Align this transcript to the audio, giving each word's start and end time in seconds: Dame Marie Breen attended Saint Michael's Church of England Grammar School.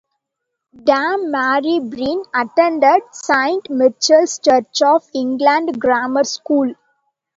Dame 0.75 1.29
Marie 1.29 1.79
Breen 1.79 2.23
attended 2.33 3.03
Saint 3.11 3.69
Michael's 3.69 4.39
Church 4.39 4.81
of 4.81 5.07
England 5.13 5.79
Grammar 5.79 6.23
School. 6.23 6.73